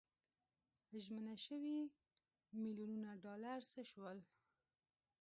[1.03, 1.77] ژمنه شوي
[2.61, 4.17] میلیونونه ډالر څه شول.